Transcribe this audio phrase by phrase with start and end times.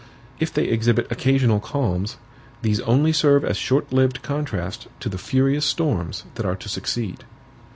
[0.39, 2.17] If they exhibit occasional calms,
[2.63, 7.23] these only serve as short lived contrast to the furious storms that are to succeed.